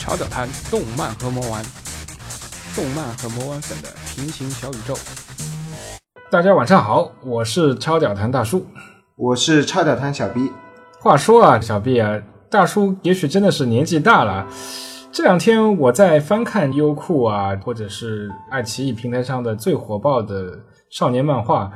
[0.00, 1.62] 潮脚谈动漫和魔玩，
[2.74, 4.94] 动漫和魔玩粉的平行小宇宙。
[6.30, 8.66] 大家晚上好，我是超屌谈大叔。
[9.14, 10.50] 我是超屌谈小 B。
[11.00, 12.18] 话说啊，小 B 啊，
[12.48, 14.46] 大叔也许真的是年纪大了。
[15.12, 20.58] 这两天我在翻看优酷啊，或者是爱奇艺平台上的最火爆的
[20.90, 21.70] 少年漫画，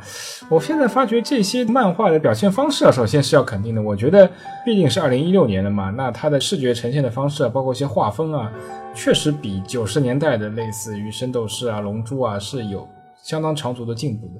[0.48, 3.80] 我现在发觉这些漫画的表现方式啊，首先是要肯定的。
[3.80, 4.28] 我觉得
[4.64, 8.52] 毕竟是二零一六年了嘛，那它的视觉呈现的方式啊，包括一些画风啊，
[8.92, 12.88] 确实比九十年代的类似于《圣斗士》啊、《龙珠》啊是有
[13.22, 14.32] 相当长足的进步的。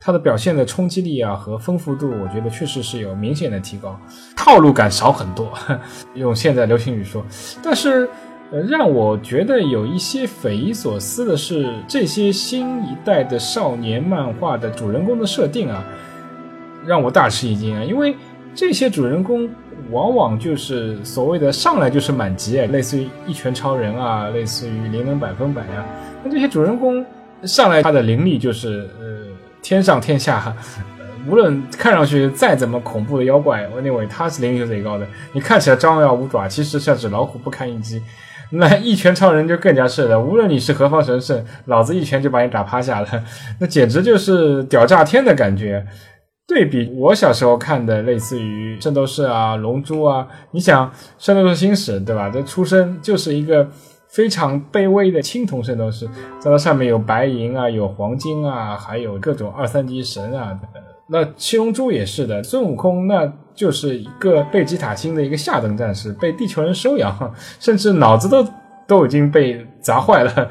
[0.00, 3.96] 它的表现的冲击力啊和丰富度，我觉得确实是有明显的提高，
[4.36, 5.52] 套路感少很多。
[6.14, 7.24] 用现在流行语说，
[7.62, 8.10] 但是。
[8.52, 15.84] 呃，让我觉得有一些匪夷所思的是，这些新一代的少年漫画的主人公的设定啊，
[16.86, 17.82] 让我大吃一惊啊！
[17.82, 18.14] 因为
[18.54, 19.50] 这些主人公
[19.90, 25.84] 往往就是所谓的上来就是满级，类似于一拳超人啊，类似于灵能百分百啊。
[26.22, 27.04] 那这些主人公
[27.42, 29.26] 上来他的灵力就是呃
[29.60, 30.54] 天上天下，
[31.28, 35.04] 无论看上去再怎么恐怖的妖怪，我认为他是灵力最高的。
[35.32, 38.00] 你看起来张牙舞爪，其实像只老虎不堪一击。
[38.50, 43.08] 那一拳超人就更加是了，无论你是何方神圣，老子一拳就把你打趴下了，
[43.60, 45.86] 那简直就是屌炸天的感觉。
[46.48, 52.30] 对比我小时候看的，类似于圣斗士啊、龙珠啊，你想圣斗士星矢对吧？
[52.30, 53.68] 这出身就是一个
[54.08, 56.06] 非常卑微的青铜圣斗士，
[56.38, 60.56] 在它上面有白银啊、有黄金啊，还有各种二三级神啊。
[61.08, 68.44] 那七龙珠也是的，孙悟空那就是一个贝吉塔星的一个下等战士，被地球人收养，甚至脑子都
[68.86, 70.50] 都已经被砸坏了，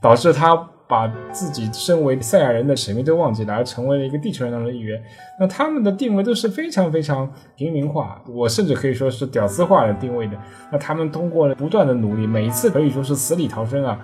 [0.00, 0.56] 导致他
[0.88, 5.00] 把自己身为赛亚人的使命都忘记了，而成为了一个地球人当中的一员。
[5.38, 10.36] 那他们的定位都是非常非常平民化，我甚至可以说是屌丝化的定位的。
[10.70, 13.98] 那他们通过了不断的努力，每一次可以说是死里逃生啊。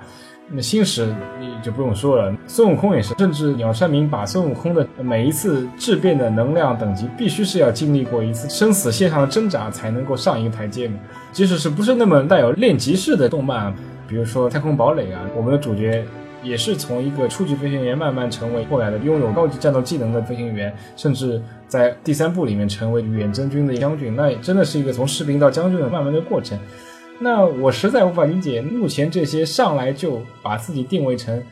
[0.51, 10.95] 那星矢你就不用说了，孙悟空也是，甚至鸟山明把孙悟空的每一次质变的能量等级，必须是要经历过一次生死线上的挣扎才能够上一个台阶嘛。
[11.33, 13.75] 即使是不是那么带有练级式的动漫，
[14.09, 16.03] 比如说《太空堡垒》啊，我们的主角
[16.43, 26.59] 也是从一个初级飞行员慢慢成为后来的拥有高级战斗技能的飞行员，甚至在第三部里面成为远征军的将军，那也真的是一个从士兵到将军的慢慢的过程。
[27.21, 31.43] 那我实在无法理解，目前这些上来就把自己定位成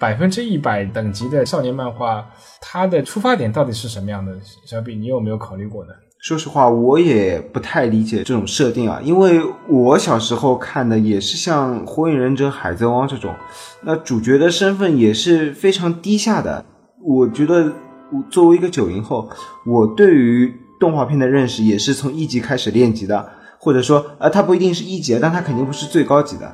[0.00, 2.26] 百分之一百等级的少年漫画，
[2.60, 4.36] 它的出发点到底是什么样的？
[4.66, 5.92] 小比，你有没有考虑过呢？
[6.18, 13.34] 说实话，我也不太理解这种设定啊，因为我小时候看的也是像《火影忍者》《海贼王》这种，
[13.82, 16.64] 那主角的身份也是非常低下的。
[17.02, 17.72] 我觉得，
[18.28, 19.30] 作为一个九零后，
[19.64, 23.39] 我对于动画片的认识也是从一级开始练级的。
[23.60, 26.50] 或者说，呃，他不一定是一级，但他肯定不是最高级的。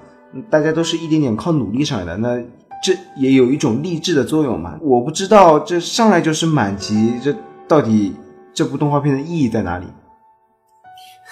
[0.50, 2.36] 大家都是一点点靠努力上来的，那
[2.82, 4.76] 这也有一种励志的作用嘛。
[4.82, 7.34] 我不知道这上来就是满级，这
[7.68, 8.14] 到底
[8.52, 9.86] 这部动画片的意义在哪里？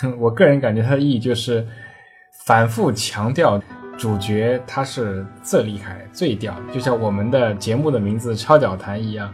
[0.19, 1.67] 我个人感觉它的意义就是
[2.47, 3.61] 反复强调
[3.99, 9.33] 主角他是最厉害、最屌，就像我们的节目的名字“超屌谈”一样，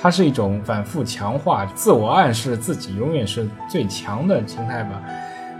[0.00, 5.02] 它是一种反复强化、自我暗示自己永远是最强的心态吧。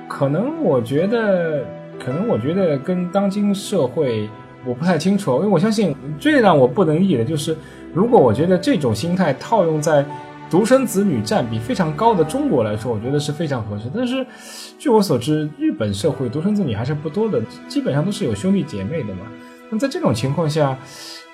[0.09, 1.65] 可能我觉得，
[1.99, 4.29] 可能我觉得跟当今社会
[4.65, 7.57] 我不太清楚，因为我相信最让我不能理解的就是，
[7.93, 10.05] 如果我觉得这种心态套用在
[10.51, 13.85] 独生子女占比非常高的中国来说，我觉得是非常合适。
[13.95, 14.27] 但是，
[14.79, 19.21] 据我所知，日本社会独生子女还是不多的，基本上都是有兄弟姐妹的嘛。
[19.71, 20.77] 那在这种情况下，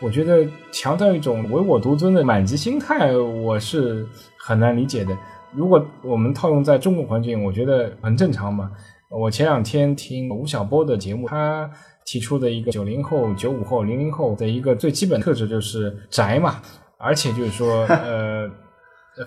[0.00, 4.04] 我觉得强调一种唯我独尊的满级心态，我是
[4.36, 5.16] 很难理解的。
[5.54, 8.70] 如果我们套用在中国环境，我觉得很正常嘛。
[9.10, 11.70] 我前两天听吴晓波的节目，他
[12.04, 16.56] 提出的一个九零后、九五后、零零后的一个最基本特质就是宅嘛，
[16.98, 18.50] 而且就是说， 呃，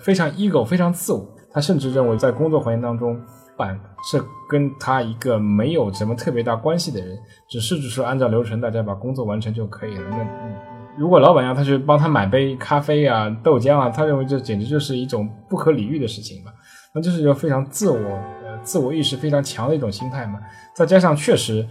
[0.02, 1.26] 非常 ego，非常自我。
[1.50, 3.18] 他甚至认为，在工作环境当中，
[3.56, 3.80] 板
[4.10, 7.18] 是跟他一个没有什么特别大关系的人，
[7.48, 10.02] 只是只是按照流程，大家把工作完成就可以了。
[10.10, 10.77] 那。
[10.98, 16.50] 如果老板让他去帮他买杯咖啡啊、豆浆啊，他认为这简直就是一种不可理喻的事情嘛。
[16.92, 20.40] 那就是一个非常自我、呃自我意识非常强的一种心态嘛。
[20.74, 21.64] 再加上确实，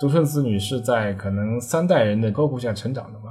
[0.00, 3.26] 独生子女是在可能三代人的呵护下成长的嘛。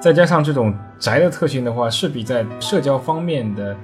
[0.00, 3.76] 再加上这种宅的特性的话，势必在社交方面的，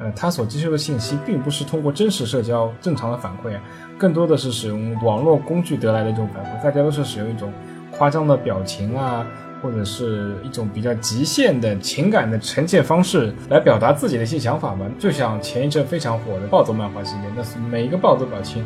[0.00, 3.62] 呃，他所接收的信息并不是通过真实社交正常的反馈啊，
[3.96, 6.64] 更多的是使用网络工具得来的这种反馈。
[6.64, 7.52] 大家都是使用一种
[7.92, 9.24] 夸张的表情啊。
[9.62, 18.64] 或者是一种比较极限的情感的呈现方式来表达自己的一些想法吧，就像前一阵非常火的暴走漫画系列，那是每一个暴走表情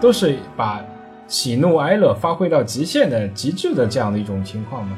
[0.00, 0.84] 都是把
[1.26, 4.96] 喜怒哀乐发挥到极限的极致的这样的一种情况嘛？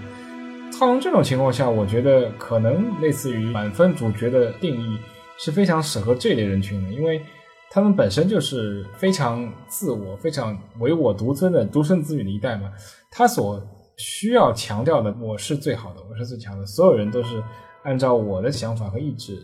[0.79, 4.99] 套用这种情况下，我觉得可能类似于满分主角的定义
[5.38, 7.23] 是非常适合这类人群的，因为
[7.70, 12.70] 他们本身就是非常自我、非常唯我独尊的独生子女的一代嘛。
[13.11, 13.62] 他所
[14.02, 17.40] 需要强调的，我是最好的，我是最强的，所有人都是
[17.84, 19.38] 按照我的想法和意志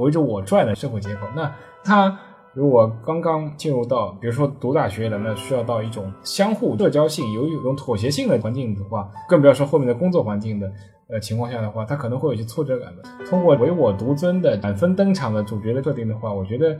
[0.00, 1.22] 围着我转的社会结构。
[1.34, 1.52] 那
[1.82, 2.16] 他。
[2.54, 10.68] 如果刚刚进入到，比如说读大学的，那需要到一种相互社交性、有一种妥协性的环境的话，更不要说后面的工作环境的
[11.08, 13.26] 呃情况下的话，他可能会有些挫折感的。
[13.28, 16.76] 通过唯我独尊的满分登场的主角的设定的话，我觉得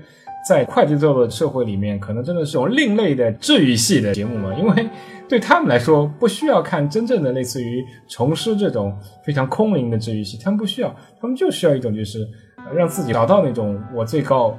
[0.47, 4.89] 在快节奏的社会里面，可能真的是种另类的治愈系的节目嘛，因为
[5.29, 8.95] 对他们来说，不需要看真正的类似于重师这种
[9.25, 12.27] 非常空灵的治愈系，他们不需要，他们就需要一种就是
[12.75, 14.57] 让自己找到那种我最高。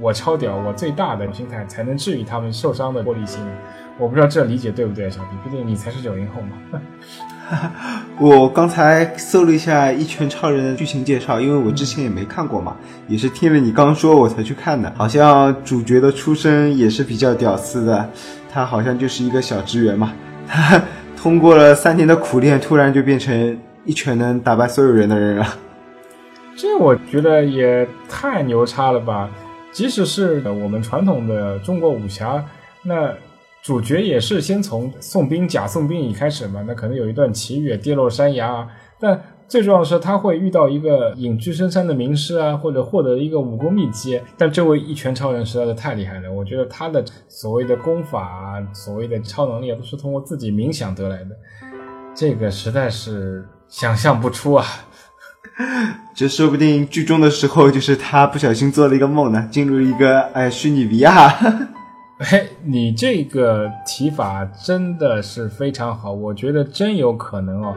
[0.00, 3.40] 我超屌，我最大的心态才能治愈他们受伤的玻璃心。
[3.96, 6.82] 我不知道这理解对不对，小弟，毕竟你才是九零后嘛。
[8.18, 12.76] 我刚才搜了一下《一拳超人》的剧情介绍，因为我之前也没看过嘛，
[13.06, 14.92] 也是听了你刚说我才去看的。
[14.96, 18.08] 好像主角的出身也是比较屌丝的，
[18.52, 20.12] 他好像就是一个小职员嘛。
[20.46, 20.80] 他
[21.16, 25.46] 通过了三年的苦练，突然就变成一拳能打败所有人的人了。
[26.56, 29.28] 这我觉得也太牛叉了吧！
[29.72, 32.44] 即使是我们传统的中国武侠，
[32.82, 33.10] 那
[33.64, 38.68] 主角也是先从宋兵假宋兵乙开始嘛，那可能有一段奇遇，跌落山崖啊。
[39.00, 39.18] 但
[39.48, 44.20] 最重要的是，他会遇到一个隐居深山的名师啊，或者获得一个武功秘籍。
[44.36, 51.30] 但这位一拳超人实在是太厉害了，我觉得他的所谓的功法啊，所谓的超能力啊，都是通过自己冥想得来的，
[52.14, 54.66] 这个实在是想象不出啊。
[56.14, 61.68] 这说不定剧中的时候，就是他不小心做了一个梦呢，进入一个哎虚拟 VR。
[62.32, 67.74] 哎，你这个提法真的是非常好，我觉得真有可能哦。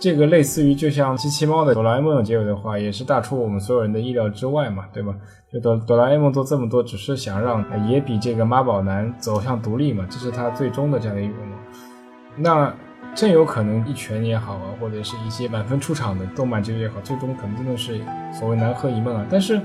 [0.00, 5.14] 这个类似于就像机器猫的哆啦 A 梦的结尾的话，也是大出我们所有人的意料之外嘛，对吧？
[5.52, 11.58] 就哆哆啦 A 梦做这么多，只是想让也比这个妈宝男走向独立嘛，这是他最终的这样的一个梦。
[12.36, 12.74] 那。
[13.14, 18.00] 真有可能一拳也好啊，或者是一些满分出场的动漫剧也好，最终可能真的是
[18.32, 19.26] 所谓南柯一梦啊。
[19.28, 19.60] 但是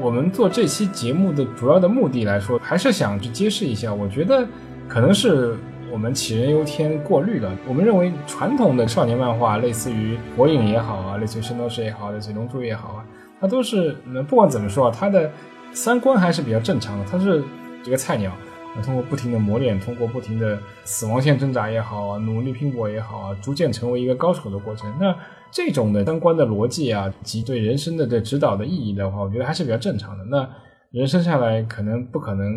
[0.00, 4.46] 我们做这期节目的主要的目的来说，还是想去揭示一下，我觉得
[4.88, 5.56] 可能是
[5.90, 7.50] 我们杞人忧天过虑了。
[7.68, 13.04] 我们认为传统的少年漫画，类似于火影也好啊，类似于圣斗士也好，类似于龙珠也好啊，
[13.40, 13.96] 它都是
[14.28, 15.30] 不管怎么说啊，它的
[15.72, 17.42] 三观还是比较正常的，它是
[17.84, 18.32] 这个菜鸟。
[18.80, 24.90] 通过不停的磨练，通过不停的死亡线挣扎也好啊，努力拼搏也好啊，逐渐成为一个高手的过程。
[24.98, 25.14] 那
[25.50, 30.24] 这种的相关的逻辑啊，及对人生的这指导的意义的话，我觉得还是比较正常的。
[30.24, 30.48] 那
[30.90, 32.50] 人生下来可能不可能，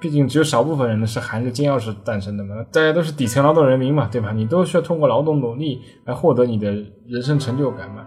[0.00, 4.32] 毕竟只有少部分人呢是含着金钥匙诞生的嘛，大家都是底层劳动人民嘛，对吧？
[4.32, 6.72] 你都需要通过劳动努力来获得你的
[7.06, 8.04] 人生成就感嘛。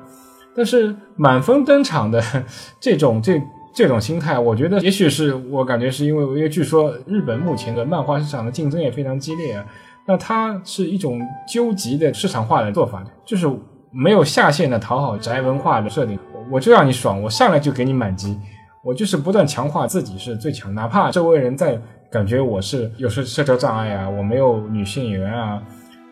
[0.53, 2.21] 但是满分登场的
[2.81, 3.41] 这种这。
[3.77, 9.63] 这种心态，我觉得也许是我感觉是因为，因为据说日本目前的漫画市场的竞争也非常激烈啊。
[10.07, 13.47] 那它是一种究极的市场化的做法，就是
[13.91, 16.17] 没有下限的讨好宅文化的设定。
[16.49, 18.35] 我就让你爽，我上来就给你满级，
[18.83, 21.79] 我就是不断强化自己是最强，哪怕周围人在
[22.11, 25.61] 感觉我是有社社交障碍啊，我没有女性缘啊，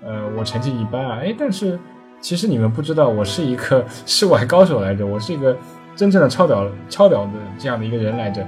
[0.06, 1.80] 呃，我成绩一般啊，哎，但是
[2.22, 5.58] 其实你们不知道，我是一个世外高手来着，我是一个。
[5.96, 8.46] 真正的超屌、超屌的这样的一个人来着，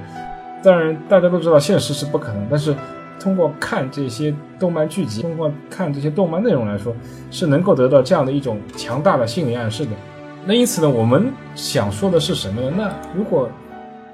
[0.64, 2.76] 当然大家都知道现实是不可能，但是
[3.20, 6.94] 通过看这些动漫剧集，通过看这些动漫内容来说，
[7.32, 9.92] 是能够得到这样的一种强大的心理暗示的。
[10.46, 12.72] 那因此呢，我们想说的是什么呢？
[12.76, 13.50] 那如果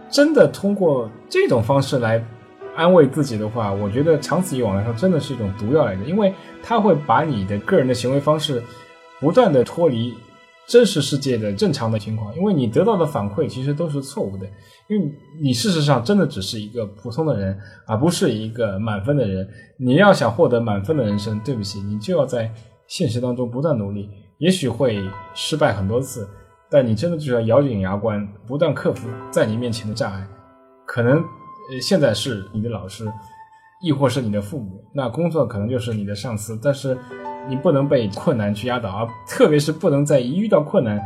[0.09, 2.23] 真的通过这种方式来
[2.75, 8.61] 安慰自己的话，我觉得长此以往来说，真的是一种毒药来着，因为它会把你的个人的行为方式
[9.19, 10.13] 不断的脱离。
[10.65, 14.48] 真实世界的正常的情况，因为你得到的反馈其实都是错误的，
[14.88, 19.48] 因为你事实上真的只是一个普通的人，而不是一个满分的人。
[19.77, 22.50] 你要想获得满分的人生，对不起，你就要在
[22.88, 25.03] 现实当中不断努力，也许会
[25.34, 26.27] 失败很多次，
[26.72, 30.25] 但你真的就要咬紧牙关，不断克服在你面前的障碍。
[30.86, 33.05] 可能呃现在是你的老师，
[33.82, 36.98] 亦或是你的父母，那工作可能就是你的上司，但是。
[37.50, 41.01] 你不能被困难去压倒啊，特别是不能在一遇到困难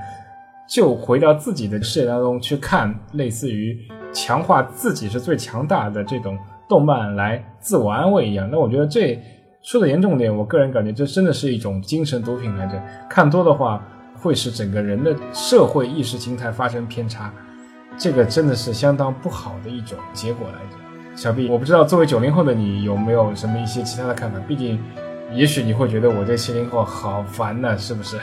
[0.68, 3.78] 就回到自己的世界当中去看类似于
[4.12, 8.50] 强化自己是最强大的这种动漫来自我安慰一样。
[8.52, 9.20] 那我觉得这
[9.62, 12.82] 说的严重点，我个人感觉这真的是一种精神毒品来着。
[13.10, 13.82] 看多的话
[14.16, 17.34] 会使整个人的社会意识形态发生偏差，
[17.98, 20.78] 这个真的是相当不好的一种结果来着。
[21.16, 24.40] 小毕我不知道作为九零后的你有没有什么一些其他的看法？
[24.48, 24.80] 毕竟，
[25.34, 28.18] 也许你会觉得我这七零后好烦呢，是不是？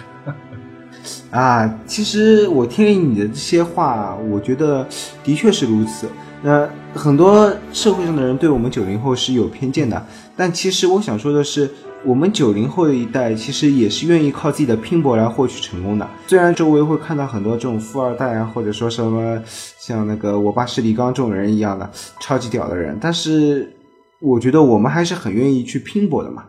[1.30, 4.86] 啊，其实我听了你的这些话，我觉得
[5.22, 6.08] 的确是如此。
[6.42, 10.06] 那很多社会上的人对我们九零后是有偏见的，
[10.36, 11.70] 但其实我想说的是。
[12.06, 16.06] 我们九零后一代其实也是愿意靠自己的拼搏来获取成功的。
[16.26, 19.42] 虽然周围会看到很多这种富二代啊，或者说什么
[19.78, 23.74] 像那个我爸是李刚这种人一样的超级屌的人，但是
[24.20, 26.44] 我觉得我们还是很愿意去拼搏的嘛。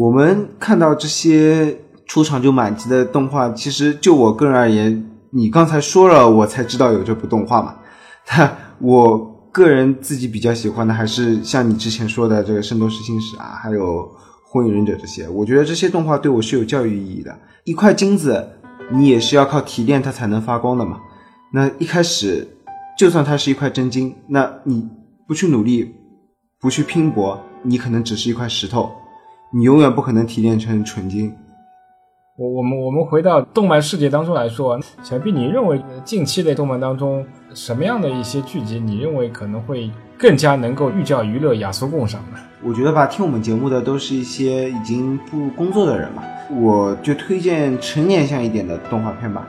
[0.00, 1.76] 我们看到这些
[2.06, 7.76] 出场就满级的动画，其实就我个人而言，你刚才说了，我才知道有这部动画嘛。
[8.78, 9.18] 我
[9.52, 14.10] 个人自己比较喜欢的还是像你之前说的这个《圣斗士星矢》啊，还有。
[14.52, 17.38] 火影忍者这些，我觉得这些动画对我是有教育意义的。
[17.62, 18.48] 一块金子，
[18.90, 20.98] 你也是要靠提炼它才能发光的嘛。
[21.52, 22.48] 那一开始，
[22.98, 24.88] 就算它是一块真金，那你
[25.28, 25.94] 不去努力，
[26.60, 28.90] 不去拼搏，你可能只是一块石头，
[29.52, 31.34] 你永远不可能提炼成纯金。
[32.36, 42.38] 我我们我们回到动漫世界当中来说，小 B，你认为近期的动漫当中什么样的一些剧集，你认为可能会更加能够寓教于乐、雅俗共赏呢？
[42.62, 46.22] 我觉得吧，听我们节目的都是一些已经步入工作的人嘛，
[46.54, 49.44] 我就推荐成年向一点的动画片吧。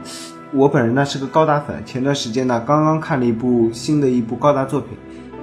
[0.52, 4.98] 我本人呢是个高达粉，前段时间呢刚刚看了一部新的一部高达作品，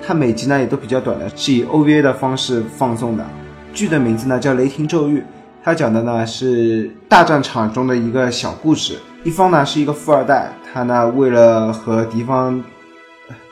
[0.04, 3.24] 它每集呢也都比较短的，是以 OVA 的方式放送的。
[3.72, 5.20] 剧的名字呢叫《雷霆咒域》，
[5.62, 8.98] 它讲的呢是大战场中的一个小故事。
[9.24, 12.62] 一方呢是一个富二代，他呢为了和敌方，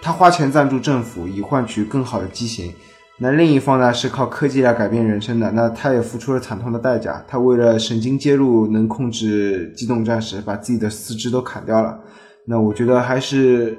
[0.00, 2.72] 他花钱赞助政府，以换取更好的机型。
[3.18, 7.22] 那另一方呢是靠科技来改变人生的，那他也付出了惨痛的代价。
[7.26, 11.98] 他为了神经接入能控制机动战士，把自己的四肢都砍掉了。
[12.44, 13.76] 那我觉得还是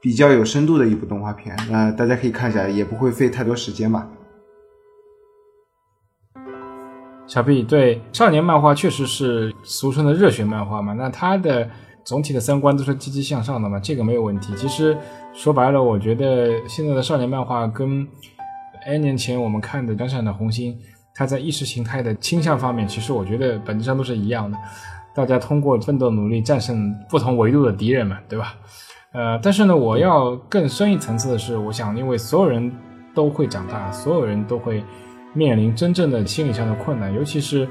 [0.00, 4.08] 比较有深度的一部动画片，那大家可以看一下，也不会费太多时间吧。
[7.30, 10.92] 小 B 对少年漫画确实是俗称的热血漫画嘛？
[10.92, 11.70] 那它的
[12.02, 13.78] 总体的三观都是积极向上的嘛？
[13.78, 14.52] 这个没有问题。
[14.56, 14.98] 其实
[15.32, 18.04] 说白了，我觉得现在的少年漫画跟
[18.84, 20.74] N 年前我们看的《闪闪的红星》，
[21.14, 24.58] 它在意识形态的倾向方面，其实我觉得本质上都是一样的。
[25.14, 28.56] 大家通过奋斗努力战胜不同维度的敌人嘛，对吧？
[29.12, 32.72] 呃，但是呢，我要更深一层次的是，我想，因为所有人
[33.14, 34.82] 都会长大，所有人都会
[35.32, 37.66] 面临真正的心理上的困难，尤其是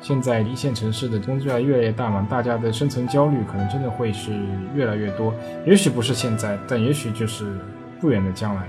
[0.00, 4.32] 现在一线城市的工作量越来越大嘛，大家的生存焦虑可能真的会是
[4.74, 5.34] 越来越多。
[5.66, 7.58] 也许不是现在，但也许就是
[8.00, 8.62] 不远的将来。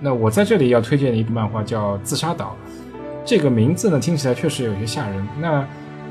[0.00, 2.56] 那我在这里要推荐的一部漫画叫《自杀岛》，
[3.24, 5.26] 这个名字呢听起来确实有些吓人。
[5.38, 5.66] 那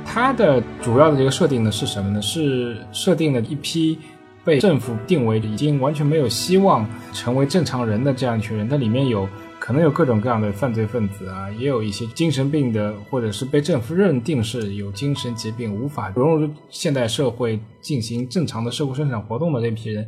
[0.05, 2.21] 它的主要的这个设定呢是什么呢？
[2.21, 3.97] 是设定了一批
[4.45, 8.69] 被政府定为已经完全没有希望成为正常人的这样一群人。
[8.69, 9.27] 它里面有
[9.69, 20.07] 可能有各种各样的犯罪分子啊，也有一些精神病的，或者是被政府认定是有精神疾病、无法融入现代社会进行正常的社会生产活动的那批人，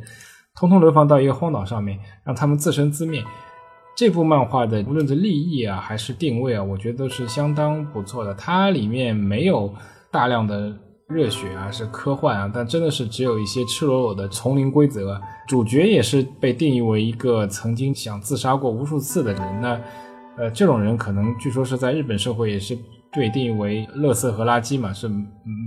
[0.56, 3.22] 通通流放到一个荒岛上面，让他们自生自灭。
[3.94, 8.34] 这部漫画的无论是立意啊，还是定位啊，我觉得都是相当不错的。
[8.34, 9.72] 它里面没有
[10.10, 10.76] 大量的
[11.12, 15.20] 热血啊，是科幻啊，但真的是只有一些赤裸裸的丛林规则。
[15.46, 19.60] 主角也是被定义为一个曾经想自杀过无数次的人。
[19.60, 19.80] 那
[20.36, 22.76] 呃，这种人可能据说是在日本社会也是
[23.12, 25.08] 被定义为垃圾和垃圾嘛，是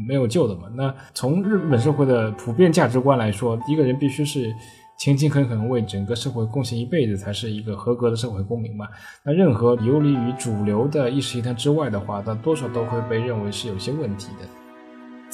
[0.08, 0.64] 没有救的嘛。
[0.76, 4.54] 那从日本社会的普遍价值观来说，一个人必须是。
[4.98, 8.88] 勤勤恳恳为整个社会贡献一辈子，才是一个合格的社会公民嘛？
[9.26, 14.65] 那任何游离于主流的意识形态之外的话，那多少都会被认为是有些问题的。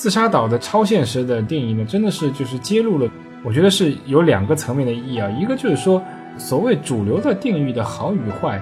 [0.01, 3.08] 自杀岛的超现实的定义呢，真的是就是揭露了，
[3.43, 5.29] 我觉得是有两个层面的意义啊。
[5.39, 6.01] 一个就是说，
[6.39, 8.60] 所谓主流的定义的好与坏，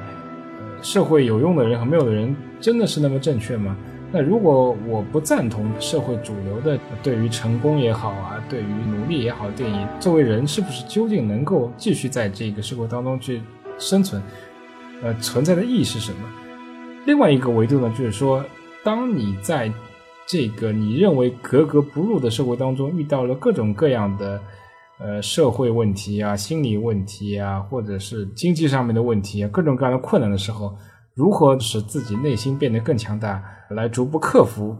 [0.59, 3.73] 呃，社会有用的人和没有的人，真的是那么正确吗？
[4.11, 13.41] 那如果我不赞同社会主流的对于成功也好啊，对于努力也好的定义，作为人是不是究竟能够继续在这个社会当中去
[13.77, 14.21] 生存？
[15.01, 16.17] 呃，存在的意义是什么？
[17.05, 18.43] 另外一个维度呢，就是说，
[18.83, 19.71] 当你在
[20.29, 24.39] 这个你认为格格不入的社会当中遇到了各种各样的
[24.99, 30.73] 呃社会问题啊、心理问题啊，或者是经济上面的问题啊，各种各样的困难的时候。
[31.15, 34.73] 如何使自己内心变得更强大，来逐步克服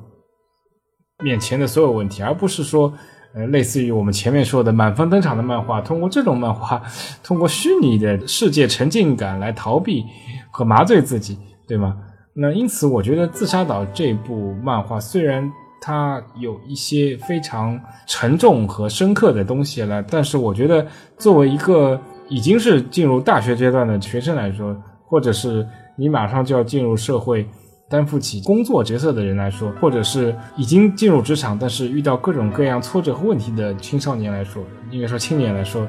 [1.22, 2.94] 面前的所有问题，而不是说，
[3.34, 6.82] 呃，类似于我们前面说的满分登场的漫画，通过这种漫画，
[7.22, 10.06] 通过虚拟的世界沉浸感来逃避
[10.50, 11.38] 和麻醉自己，
[11.68, 11.98] 对吗？
[12.39, 20.86] 那因此，我觉得《自杀岛》这部漫画虽然它有一些非常沉重和深刻的东西了，但是我觉得
[21.17, 22.00] 作为一个。
[22.31, 27.43] 已经是进入大学阶段的学生来说，或者是你马上就要进入社会。
[27.89, 35.88] 担负起工作角色的人来说，或者是已经进入职场但是遇到各种各样挫折和问题的青少年来说，应该说青年来说，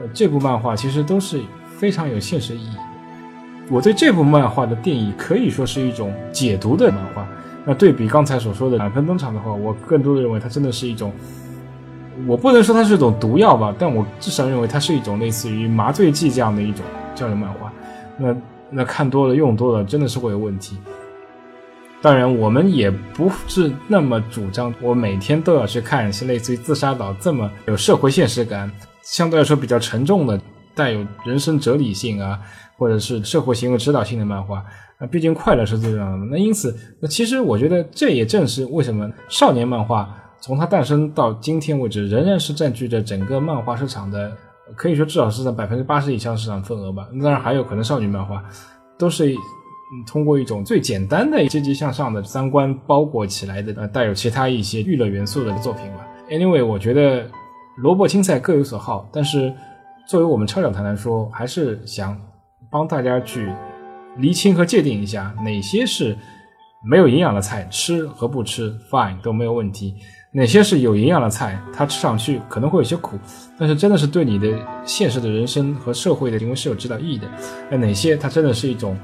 [0.00, 1.40] 呃，这部漫画其实都是
[1.76, 2.76] 非常有现实意义。
[3.70, 7.26] 我对这部漫画的定义可以说是一种解读的漫画。
[7.64, 11.12] 那对比刚才所说的满分登场的话，我更多的认为它真的是一种，
[12.26, 16.82] 我不能说它是一种毒药吧，但我至少认为它是一种类似于麻醉剂这样的一种
[17.14, 17.70] 这样的漫画。
[18.16, 18.34] 那
[18.70, 20.78] 那看多了用多了，真的是会有问题。
[22.00, 28.70] 当然，我们也不是那么主张我每天都要去看一些类似于《自杀岛》这么有社会现实感、
[29.02, 30.40] 相对来说比较沉重的、
[30.74, 32.38] 带有人生哲理性啊，
[32.78, 34.64] 或者是社会行为指导性的漫画
[34.98, 35.06] 那。
[35.06, 36.24] 毕竟快乐是最重要的。
[36.30, 40.08] 那因此，那其实我觉得这也正是为什么少年漫画
[40.40, 44.32] 从它诞生到今天为止，仍然是占据着整个漫画市场的，
[44.74, 47.06] 可以说至少是在百分之八十以上市场份额吧。
[47.12, 48.42] 那当然还有可能少女漫画
[48.96, 49.34] 都是。
[50.06, 56.06] 通过一种最简单的积极向上的三观包裹起来的，呃，带有其他一些娱乐元素的作品吧。
[56.28, 57.26] Anyway，我觉得
[57.78, 59.50] 萝卜青菜各有所好，但是
[60.06, 62.14] 作为我们超讲坛来说，还是想
[62.70, 63.52] 帮大家去
[64.16, 66.16] 厘清和界定一下哪些是
[66.88, 69.94] 没有营养的菜，吃和不吃 fine 都没有问题；
[70.32, 73.18] 哪些是有营养的菜，它吃上去可能会有些苦，
[73.58, 74.48] 但是真的是对你的
[74.84, 77.26] 现实的人生和社会的行为是有指导意义的。
[77.70, 78.96] 那哪些它真的是一种。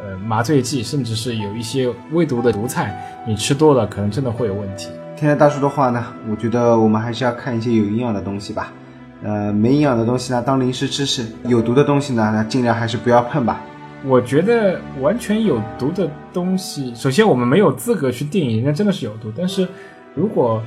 [0.00, 4.90] 呃，麻醉剂，甚至是有一些微毒的毒菜，你吃多了可能真的会有问题。
[5.16, 8.72] 听了大叔的话呢，我觉得我们还是要看一些有营养的东西吧。
[9.22, 13.60] 呃，没营养的东西呢，当零食吃吃；有毒的东西呢，那尽量还是不要碰吧。
[14.04, 19.66] 我觉得完全有毒的东西，首先我们没有资格去定义人家真的是有毒，但是
[20.14, 20.62] 如果。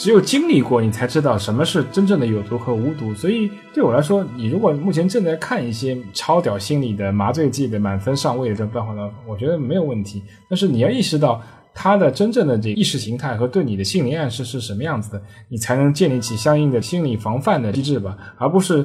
[0.00, 3.12] 只有经历过，你才知道什么是真正的有毒和无毒。
[3.16, 10.22] 所以对我来说，你如果目前正在看一些超屌心理的麻醉剂的满分上位的这种漫画呢，我觉得没有问题。
[10.48, 11.42] 但是你要意识到
[11.80, 18.84] 它的真正的这意识形态和对你的心理暗示是什么样子的，你才能建立起相应的心理防范的机制吧，而不是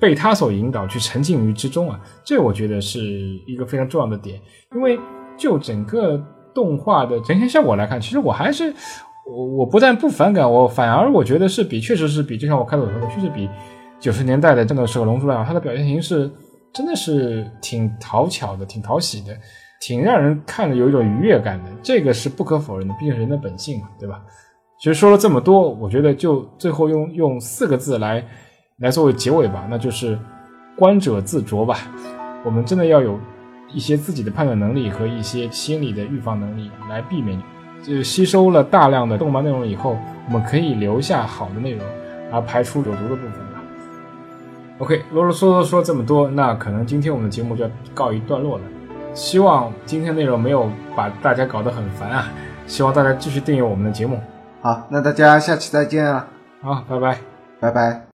[0.00, 2.00] 被他所引导去沉浸于之中啊。
[2.24, 3.00] 这我觉得是
[3.48, 4.40] 一个非常重要的点。
[4.76, 4.96] 因为
[5.36, 6.16] 就整个
[6.54, 8.72] 动画的呈现效果来看，其实我还是。
[9.30, 13.46] 我我不但不反感，我反而我觉得是比，确实是比，就像我开头说的，确实比
[14.00, 16.30] 九十年代的真的是个龙珠来讲，它的表现形式
[16.72, 19.36] 真的是挺讨巧的，挺讨喜的，
[19.80, 24.20] 挺让人看着有一种愉悦感的，这个是不可否认的，毕竟是人的本性嘛，对吧？
[24.78, 28.24] 其实说了这么多，我觉得就最后用用四个字来
[28.78, 30.18] 来作为结尾吧，那就是
[30.76, 31.78] 观者自酌吧。
[32.44, 33.18] 我们真的要有
[33.72, 37.40] 一些自己的判断能力和一些心理的预防能力来避免。
[37.80, 41.84] 就吸收了大量的动漫内容以后，我们可以留下好的内容，
[42.32, 43.62] 而排除有毒的部分吧。
[44.78, 48.64] OK，啰啰嗦嗦说这么多，那可能今天我们的节目就要告一段落了。
[49.18, 52.28] 希望今天内容没有把大家搞得很烦啊！
[52.68, 54.20] 希望大家继续订阅我们的节目。
[54.62, 56.24] 好，那大家下期再见啊！
[56.62, 57.18] 好，拜拜，
[57.58, 58.04] 拜拜。